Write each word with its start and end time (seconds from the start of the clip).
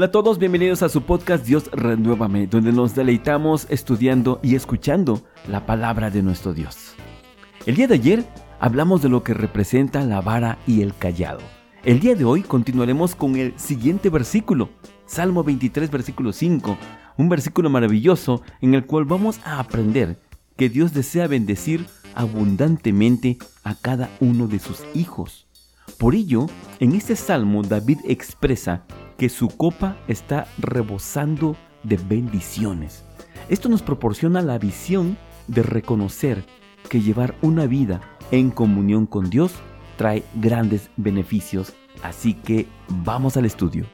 Hola 0.00 0.06
a 0.06 0.12
todos, 0.12 0.38
bienvenidos 0.38 0.82
a 0.82 0.88
su 0.88 1.02
podcast 1.02 1.44
Dios 1.44 1.70
Renuévame, 1.72 2.46
donde 2.46 2.72
nos 2.72 2.94
deleitamos 2.94 3.66
estudiando 3.68 4.40
y 4.42 4.54
escuchando 4.54 5.20
la 5.46 5.66
palabra 5.66 6.08
de 6.08 6.22
nuestro 6.22 6.54
Dios. 6.54 6.94
El 7.66 7.74
día 7.74 7.86
de 7.86 7.96
ayer 7.96 8.24
hablamos 8.60 9.02
de 9.02 9.10
lo 9.10 9.22
que 9.22 9.34
representa 9.34 10.02
la 10.06 10.22
vara 10.22 10.56
y 10.66 10.80
el 10.80 10.94
callado. 10.96 11.40
El 11.84 12.00
día 12.00 12.14
de 12.14 12.24
hoy 12.24 12.40
continuaremos 12.40 13.14
con 13.14 13.36
el 13.36 13.52
siguiente 13.58 14.08
versículo, 14.08 14.70
Salmo 15.04 15.44
23, 15.44 15.90
versículo 15.90 16.32
5, 16.32 16.78
un 17.18 17.28
versículo 17.28 17.68
maravilloso 17.68 18.40
en 18.62 18.72
el 18.72 18.86
cual 18.86 19.04
vamos 19.04 19.38
a 19.44 19.58
aprender 19.58 20.16
que 20.56 20.70
Dios 20.70 20.94
desea 20.94 21.26
bendecir 21.26 21.84
abundantemente 22.14 23.36
a 23.64 23.74
cada 23.74 24.08
uno 24.20 24.46
de 24.46 24.60
sus 24.60 24.82
hijos. 24.94 25.46
Por 25.98 26.14
ello, 26.14 26.46
en 26.78 26.94
este 26.94 27.16
salmo 27.16 27.62
David 27.62 27.98
expresa 28.04 28.86
que 29.20 29.28
su 29.28 29.48
copa 29.48 29.98
está 30.08 30.46
rebosando 30.56 31.54
de 31.82 31.98
bendiciones. 31.98 33.04
Esto 33.50 33.68
nos 33.68 33.82
proporciona 33.82 34.40
la 34.40 34.56
visión 34.56 35.18
de 35.46 35.62
reconocer 35.62 36.42
que 36.88 37.02
llevar 37.02 37.34
una 37.42 37.66
vida 37.66 38.00
en 38.30 38.50
comunión 38.50 39.04
con 39.04 39.28
Dios 39.28 39.52
trae 39.98 40.24
grandes 40.36 40.88
beneficios. 40.96 41.74
Así 42.02 42.32
que 42.32 42.66
vamos 42.88 43.36
al 43.36 43.44
estudio. 43.44 43.84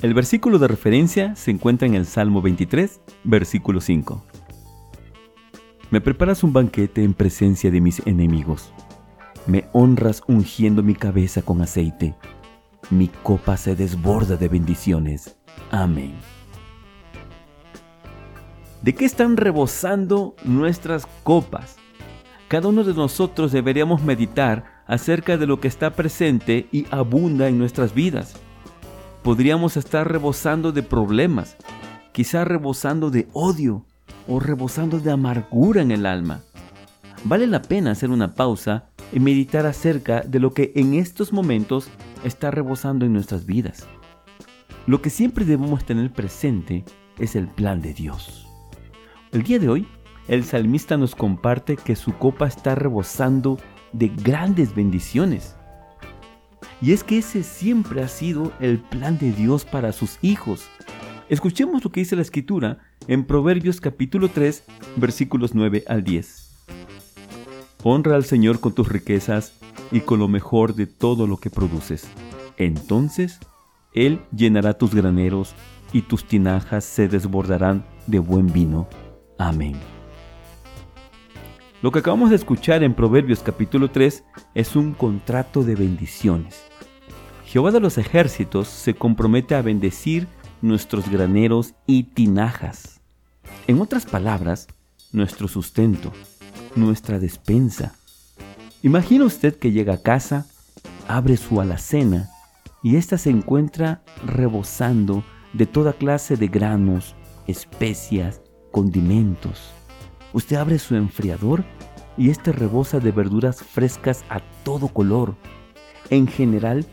El 0.00 0.14
versículo 0.14 0.60
de 0.60 0.68
referencia 0.68 1.34
se 1.34 1.50
encuentra 1.50 1.88
en 1.88 1.94
el 1.96 2.06
Salmo 2.06 2.40
23, 2.40 3.00
versículo 3.24 3.80
5. 3.80 4.24
Me 5.90 6.00
preparas 6.00 6.44
un 6.44 6.52
banquete 6.52 7.02
en 7.02 7.14
presencia 7.14 7.72
de 7.72 7.80
mis 7.80 8.06
enemigos. 8.06 8.72
Me 9.48 9.64
honras 9.72 10.22
ungiendo 10.28 10.84
mi 10.84 10.94
cabeza 10.94 11.42
con 11.42 11.62
aceite. 11.62 12.14
Mi 12.90 13.08
copa 13.08 13.56
se 13.56 13.74
desborda 13.74 14.36
de 14.36 14.46
bendiciones. 14.46 15.36
Amén. 15.72 16.14
¿De 18.82 18.94
qué 18.94 19.04
están 19.04 19.36
rebosando 19.36 20.36
nuestras 20.44 21.06
copas? 21.24 21.74
Cada 22.46 22.68
uno 22.68 22.84
de 22.84 22.94
nosotros 22.94 23.50
deberíamos 23.50 24.00
meditar 24.04 24.84
acerca 24.86 25.36
de 25.36 25.48
lo 25.48 25.58
que 25.58 25.66
está 25.66 25.94
presente 25.94 26.68
y 26.70 26.86
abunda 26.92 27.48
en 27.48 27.58
nuestras 27.58 27.92
vidas 27.94 28.40
podríamos 29.28 29.76
estar 29.76 30.10
rebosando 30.10 30.72
de 30.72 30.82
problemas, 30.82 31.58
quizá 32.12 32.46
rebosando 32.46 33.10
de 33.10 33.28
odio 33.34 33.84
o 34.26 34.40
rebosando 34.40 35.00
de 35.00 35.10
amargura 35.10 35.82
en 35.82 35.90
el 35.90 36.06
alma. 36.06 36.40
Vale 37.24 37.46
la 37.46 37.60
pena 37.60 37.90
hacer 37.90 38.08
una 38.08 38.32
pausa 38.32 38.88
y 39.12 39.20
meditar 39.20 39.66
acerca 39.66 40.22
de 40.22 40.40
lo 40.40 40.54
que 40.54 40.72
en 40.76 40.94
estos 40.94 41.30
momentos 41.30 41.90
está 42.24 42.50
rebosando 42.50 43.04
en 43.04 43.12
nuestras 43.12 43.44
vidas. 43.44 43.86
Lo 44.86 45.02
que 45.02 45.10
siempre 45.10 45.44
debemos 45.44 45.84
tener 45.84 46.10
presente 46.10 46.86
es 47.18 47.36
el 47.36 47.48
plan 47.48 47.82
de 47.82 47.92
Dios. 47.92 48.48
El 49.32 49.42
día 49.42 49.58
de 49.58 49.68
hoy, 49.68 49.86
el 50.26 50.42
salmista 50.42 50.96
nos 50.96 51.14
comparte 51.14 51.76
que 51.76 51.96
su 51.96 52.14
copa 52.14 52.46
está 52.46 52.74
rebosando 52.76 53.58
de 53.92 54.08
grandes 54.08 54.74
bendiciones. 54.74 55.54
Y 56.80 56.92
es 56.92 57.02
que 57.02 57.18
ese 57.18 57.42
siempre 57.42 58.02
ha 58.02 58.08
sido 58.08 58.52
el 58.60 58.78
plan 58.78 59.18
de 59.18 59.32
Dios 59.32 59.64
para 59.64 59.92
sus 59.92 60.18
hijos. 60.22 60.68
Escuchemos 61.28 61.82
lo 61.82 61.90
que 61.90 62.00
dice 62.00 62.14
la 62.14 62.22
escritura 62.22 62.78
en 63.08 63.24
Proverbios 63.24 63.80
capítulo 63.80 64.28
3 64.28 64.64
versículos 64.96 65.54
9 65.54 65.84
al 65.88 66.04
10. 66.04 66.66
Honra 67.82 68.14
al 68.14 68.24
Señor 68.24 68.60
con 68.60 68.74
tus 68.74 68.88
riquezas 68.88 69.54
y 69.90 70.00
con 70.00 70.20
lo 70.20 70.28
mejor 70.28 70.74
de 70.74 70.86
todo 70.86 71.26
lo 71.26 71.38
que 71.38 71.50
produces. 71.50 72.06
Entonces 72.56 73.40
Él 73.92 74.20
llenará 74.34 74.78
tus 74.78 74.94
graneros 74.94 75.54
y 75.92 76.02
tus 76.02 76.24
tinajas 76.24 76.84
se 76.84 77.08
desbordarán 77.08 77.84
de 78.06 78.20
buen 78.20 78.52
vino. 78.52 78.88
Amén. 79.36 79.74
Lo 81.80 81.92
que 81.92 82.00
acabamos 82.00 82.30
de 82.30 82.36
escuchar 82.36 82.82
en 82.82 82.94
Proverbios 82.94 83.40
capítulo 83.40 83.90
3 83.90 84.24
es 84.54 84.74
un 84.76 84.94
contrato 84.94 85.62
de 85.62 85.76
bendiciones. 85.76 86.68
Jehová 87.48 87.70
de 87.70 87.80
los 87.80 87.96
ejércitos 87.96 88.68
se 88.68 88.92
compromete 88.92 89.54
a 89.54 89.62
bendecir 89.62 90.28
nuestros 90.60 91.08
graneros 91.08 91.72
y 91.86 92.02
tinajas. 92.02 93.00
En 93.66 93.80
otras 93.80 94.04
palabras, 94.04 94.68
nuestro 95.12 95.48
sustento, 95.48 96.12
nuestra 96.76 97.18
despensa. 97.18 97.94
Imagina 98.82 99.24
usted 99.24 99.56
que 99.56 99.72
llega 99.72 99.94
a 99.94 100.02
casa, 100.02 100.46
abre 101.08 101.38
su 101.38 101.58
alacena 101.62 102.28
y 102.82 102.96
ésta 102.96 103.16
se 103.16 103.30
encuentra 103.30 104.02
rebosando 104.26 105.24
de 105.54 105.64
toda 105.64 105.94
clase 105.94 106.36
de 106.36 106.48
granos, 106.48 107.16
especias, 107.46 108.42
condimentos. 108.72 109.70
Usted 110.34 110.56
abre 110.56 110.78
su 110.78 110.96
enfriador 110.96 111.64
y 112.18 112.28
este 112.28 112.52
rebosa 112.52 113.00
de 113.00 113.10
verduras 113.10 113.62
frescas 113.62 114.22
a 114.28 114.40
todo 114.64 114.88
color. 114.88 115.34
En 116.10 116.26
general, 116.26 116.84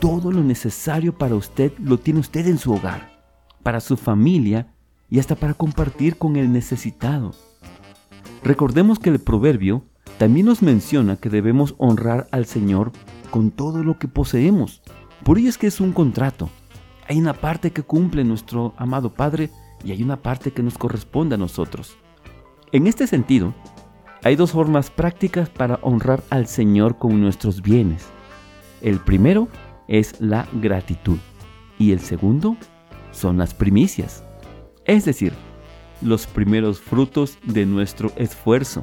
todo 0.00 0.32
lo 0.32 0.42
necesario 0.42 1.16
para 1.16 1.34
usted 1.34 1.72
lo 1.78 1.98
tiene 1.98 2.20
usted 2.20 2.46
en 2.46 2.58
su 2.58 2.72
hogar, 2.72 3.10
para 3.62 3.80
su 3.80 3.96
familia 3.96 4.74
y 5.08 5.18
hasta 5.18 5.34
para 5.36 5.54
compartir 5.54 6.16
con 6.16 6.36
el 6.36 6.52
necesitado. 6.52 7.34
Recordemos 8.42 8.98
que 8.98 9.10
el 9.10 9.18
proverbio 9.18 9.84
también 10.18 10.46
nos 10.46 10.62
menciona 10.62 11.16
que 11.16 11.30
debemos 11.30 11.74
honrar 11.78 12.28
al 12.30 12.46
Señor 12.46 12.92
con 13.30 13.50
todo 13.50 13.82
lo 13.82 13.98
que 13.98 14.08
poseemos. 14.08 14.82
Por 15.24 15.38
ello 15.38 15.48
es 15.48 15.58
que 15.58 15.66
es 15.66 15.80
un 15.80 15.92
contrato. 15.92 16.48
Hay 17.08 17.18
una 17.18 17.34
parte 17.34 17.70
que 17.70 17.82
cumple 17.82 18.24
nuestro 18.24 18.74
amado 18.76 19.12
Padre 19.12 19.50
y 19.84 19.92
hay 19.92 20.02
una 20.02 20.16
parte 20.16 20.52
que 20.52 20.62
nos 20.62 20.78
corresponde 20.78 21.34
a 21.34 21.38
nosotros. 21.38 21.96
En 22.72 22.86
este 22.86 23.06
sentido, 23.06 23.54
hay 24.22 24.36
dos 24.36 24.52
formas 24.52 24.90
prácticas 24.90 25.48
para 25.48 25.78
honrar 25.82 26.22
al 26.30 26.46
Señor 26.46 26.98
con 26.98 27.20
nuestros 27.20 27.62
bienes. 27.62 28.06
El 28.80 28.98
primero 28.98 29.48
es 29.88 30.20
la 30.20 30.46
gratitud 30.52 31.18
y 31.78 31.92
el 31.92 32.00
segundo 32.00 32.56
son 33.12 33.38
las 33.38 33.54
primicias, 33.54 34.24
es 34.84 35.04
decir, 35.04 35.32
los 36.02 36.26
primeros 36.26 36.80
frutos 36.80 37.38
de 37.44 37.66
nuestro 37.66 38.12
esfuerzo. 38.16 38.82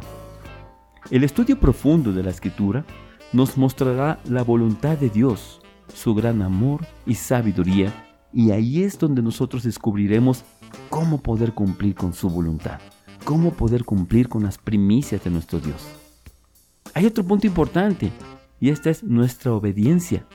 El 1.12 1.24
estudio 1.24 1.59
profundo 1.59 2.12
de 2.12 2.24
la 2.24 2.30
escritura 2.30 2.86
nos 3.31 3.58
mostrará 3.58 4.19
la 4.25 4.44
voluntad 4.44 4.97
de 4.97 5.09
Dios, 5.09 5.62
su 5.94 6.16
gran 6.16 6.41
amor 6.41 6.86
y 7.06 7.16
sabiduría, 7.16 7.94
y 8.31 8.52
ahí 8.52 8.84
es 8.84 8.97
donde 8.97 9.22
nosotros 9.22 9.64
descubriremos 9.64 10.44
cómo 10.90 11.22
poder 11.22 11.53
cumplir 11.53 11.94
con 11.94 12.14
su 12.14 12.30
voluntad 12.30 12.80
cómo 13.24 13.53
poder 13.53 13.84
cumplir 13.85 14.30
con 14.30 14.44
las 14.44 14.58
primicias 14.58 15.24
de 15.24 15.31
nuestro 15.31 15.59
Dios. 15.59 15.88
Hay 16.94 17.06
otro 17.06 17.24
punto 17.24 17.47
importante 17.47 18.12
y 18.59 18.70
esta 18.70 18.90
es 18.90 19.03
nuestra 19.03 19.53
obediencia. 19.53 20.25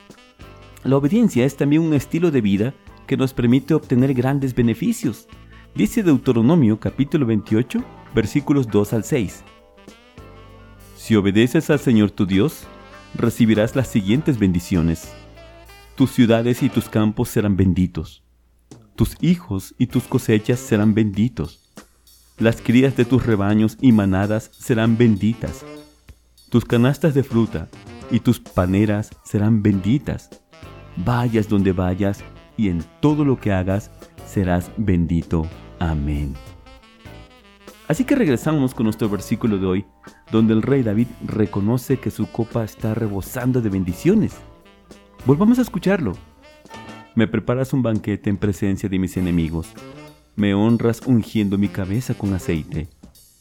La 0.83 0.97
obediencia 0.97 1.45
es 1.45 1.57
también 1.57 1.81
un 1.81 1.93
estilo 1.93 2.31
de 2.31 2.41
vida 2.41 2.73
que 3.07 3.17
nos 3.17 3.33
permite 3.33 3.73
obtener 3.73 4.13
grandes 4.13 4.55
beneficios. 4.55 5.27
Dice 5.75 6.03
Deuteronomio 6.03 6.79
capítulo 6.79 7.25
28 7.25 7.83
versículos 8.13 8.67
2 8.67 8.93
al 8.93 9.03
6. 9.03 9.43
Si 10.95 11.15
obedeces 11.15 11.69
al 11.69 11.79
Señor 11.79 12.11
tu 12.11 12.25
Dios, 12.25 12.65
recibirás 13.15 13.75
las 13.75 13.87
siguientes 13.87 14.39
bendiciones. 14.39 15.11
Tus 15.95 16.11
ciudades 16.11 16.63
y 16.63 16.69
tus 16.69 16.89
campos 16.89 17.29
serán 17.29 17.57
benditos. 17.57 18.23
Tus 18.95 19.15
hijos 19.21 19.75
y 19.77 19.87
tus 19.87 20.03
cosechas 20.03 20.59
serán 20.59 20.93
benditos 20.93 21.69
las 22.39 22.61
crías 22.61 22.95
de 22.95 23.03
tus 23.03 23.25
rebaños 23.25 23.77
y 23.81 23.91
manadas 23.91 24.49
serán 24.57 24.97
benditas. 24.97 25.65
Tus 26.49 26.63
canastas 26.63 27.13
de 27.13 27.23
fruta 27.23 27.67
y 28.11 28.21
tus 28.21 28.39
paneras 28.39 29.09
serán 29.25 29.61
benditas. 29.61 30.29
Vayas 31.03 31.49
donde 31.49 31.71
vayas 31.71 32.23
y 32.57 32.69
en 32.69 32.83
todo 32.99 33.25
lo 33.25 33.39
que 33.39 33.51
hagas 33.51 33.91
serás 34.25 34.71
bendito. 34.77 35.47
Amén. 35.79 36.33
Así 37.87 38.03
que 38.03 38.15
regresamos 38.15 38.75
con 38.75 38.83
nuestro 38.83 39.09
versículo 39.09 39.57
de 39.57 39.65
hoy, 39.65 39.85
donde 40.31 40.53
el 40.53 40.61
rey 40.61 40.83
David 40.83 41.07
reconoce 41.25 41.97
que 41.99 42.11
su 42.11 42.31
copa 42.31 42.63
está 42.63 42.93
rebosando 42.93 43.61
de 43.61 43.69
bendiciones. 43.69 44.35
Volvamos 45.25 45.57
a 45.57 45.63
escucharlo. 45.63 46.13
Me 47.15 47.27
preparas 47.27 47.73
un 47.73 47.81
banquete 47.81 48.29
en 48.29 48.37
presencia 48.37 48.87
de 48.87 48.99
mis 48.99 49.17
enemigos 49.17 49.73
me 50.39 50.53
honras 50.53 51.01
ungiendo 51.05 51.57
mi 51.57 51.67
cabeza 51.67 52.13
con 52.13 52.33
aceite. 52.33 52.87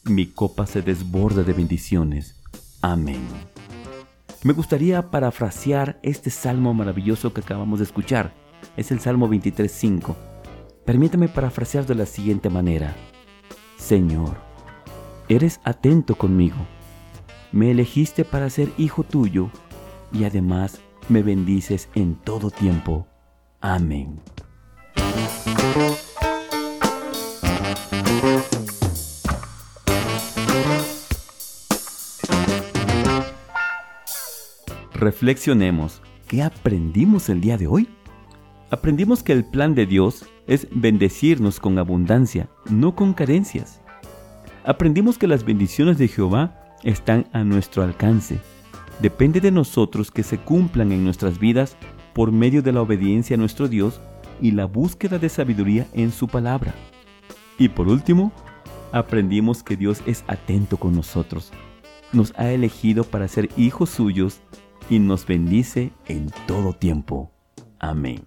Mi 0.04 0.26
copa 0.26 0.66
se 0.66 0.82
desborda 0.82 1.44
de 1.44 1.52
bendiciones. 1.52 2.34
Amén. 2.82 3.20
Me 4.44 4.52
gustaría 4.52 5.10
parafrasear 5.10 5.98
este 6.02 6.30
salmo 6.30 6.72
maravilloso 6.72 7.32
que 7.32 7.40
acabamos 7.40 7.80
de 7.80 7.84
escuchar. 7.84 8.32
Es 8.76 8.90
el 8.90 9.00
Salmo 9.00 9.28
23.5, 9.28 10.14
Permítame 10.88 11.28
parafrasear 11.28 11.84
de 11.84 11.94
la 11.94 12.06
siguiente 12.06 12.48
manera. 12.48 12.96
Señor, 13.76 14.38
eres 15.28 15.60
atento 15.62 16.14
conmigo. 16.14 16.56
Me 17.52 17.72
elegiste 17.72 18.24
para 18.24 18.48
ser 18.48 18.70
hijo 18.78 19.02
tuyo 19.02 19.50
y 20.14 20.24
además 20.24 20.80
me 21.10 21.22
bendices 21.22 21.90
en 21.94 22.14
todo 22.14 22.50
tiempo. 22.50 23.06
Amén. 23.60 24.18
Reflexionemos, 34.98 36.02
¿qué 36.26 36.42
aprendimos 36.42 37.28
el 37.28 37.40
día 37.40 37.56
de 37.56 37.68
hoy? 37.68 37.88
Aprendimos 38.68 39.22
que 39.22 39.32
el 39.32 39.44
plan 39.44 39.76
de 39.76 39.86
Dios 39.86 40.26
es 40.48 40.66
bendecirnos 40.72 41.60
con 41.60 41.78
abundancia, 41.78 42.48
no 42.68 42.96
con 42.96 43.14
carencias. 43.14 43.80
Aprendimos 44.64 45.16
que 45.16 45.28
las 45.28 45.44
bendiciones 45.44 45.98
de 45.98 46.08
Jehová 46.08 46.74
están 46.82 47.28
a 47.32 47.44
nuestro 47.44 47.84
alcance. 47.84 48.40
Depende 49.00 49.40
de 49.40 49.52
nosotros 49.52 50.10
que 50.10 50.24
se 50.24 50.38
cumplan 50.38 50.90
en 50.90 51.04
nuestras 51.04 51.38
vidas 51.38 51.76
por 52.12 52.32
medio 52.32 52.60
de 52.60 52.72
la 52.72 52.82
obediencia 52.82 53.36
a 53.36 53.38
nuestro 53.38 53.68
Dios 53.68 54.00
y 54.40 54.50
la 54.50 54.64
búsqueda 54.64 55.20
de 55.20 55.28
sabiduría 55.28 55.86
en 55.92 56.10
su 56.10 56.26
palabra. 56.26 56.74
Y 57.56 57.68
por 57.68 57.86
último, 57.86 58.32
aprendimos 58.90 59.62
que 59.62 59.76
Dios 59.76 60.02
es 60.06 60.24
atento 60.26 60.76
con 60.76 60.96
nosotros. 60.96 61.52
Nos 62.12 62.34
ha 62.36 62.50
elegido 62.50 63.04
para 63.04 63.28
ser 63.28 63.48
hijos 63.56 63.90
suyos 63.90 64.40
y 64.88 64.98
nos 64.98 65.26
bendice 65.26 65.92
en 66.06 66.30
todo 66.46 66.72
tiempo. 66.72 67.30
Amén. 67.78 68.24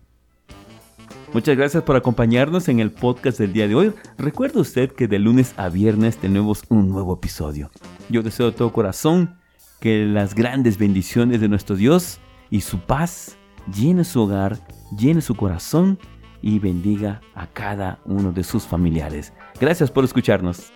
Muchas 1.33 1.55
gracias 1.55 1.83
por 1.83 1.95
acompañarnos 1.95 2.67
en 2.67 2.81
el 2.81 2.91
podcast 2.91 3.39
del 3.39 3.53
día 3.53 3.67
de 3.67 3.75
hoy. 3.75 3.93
Recuerda 4.17 4.59
usted 4.59 4.91
que 4.91 5.07
de 5.07 5.17
lunes 5.17 5.53
a 5.55 5.69
viernes 5.69 6.17
tenemos 6.17 6.63
un 6.67 6.89
nuevo 6.89 7.13
episodio. 7.13 7.71
Yo 8.09 8.21
deseo 8.21 8.47
de 8.47 8.57
todo 8.57 8.73
corazón 8.73 9.37
que 9.79 10.05
las 10.05 10.35
grandes 10.35 10.77
bendiciones 10.77 11.39
de 11.39 11.47
nuestro 11.47 11.75
Dios 11.77 12.19
y 12.49 12.61
su 12.61 12.79
paz 12.79 13.37
llene 13.73 14.03
su 14.03 14.21
hogar, 14.21 14.59
llene 14.97 15.21
su 15.21 15.35
corazón 15.35 15.97
y 16.41 16.59
bendiga 16.59 17.21
a 17.33 17.47
cada 17.47 17.99
uno 18.05 18.33
de 18.33 18.43
sus 18.43 18.63
familiares. 18.63 19.31
Gracias 19.59 19.89
por 19.89 20.03
escucharnos. 20.03 20.71